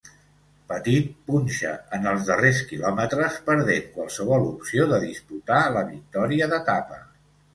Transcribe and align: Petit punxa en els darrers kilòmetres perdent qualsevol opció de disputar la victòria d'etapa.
Petit 0.69 1.09
punxa 1.27 1.73
en 1.97 2.07
els 2.11 2.23
darrers 2.29 2.61
kilòmetres 2.71 3.37
perdent 3.49 3.93
qualsevol 3.97 4.47
opció 4.53 4.89
de 4.93 5.01
disputar 5.05 5.59
la 5.79 5.87
victòria 5.93 6.49
d'etapa. 6.55 6.99